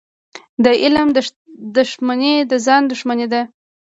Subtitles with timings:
[0.63, 1.07] د علم
[1.77, 3.41] دښمني د ځان دښمني ده.